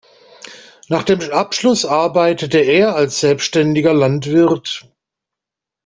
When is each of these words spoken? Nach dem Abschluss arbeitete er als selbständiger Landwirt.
Nach 0.89 1.03
dem 1.03 1.21
Abschluss 1.31 1.85
arbeitete 1.85 2.57
er 2.57 2.95
als 2.95 3.19
selbständiger 3.19 3.93
Landwirt. 3.93 4.89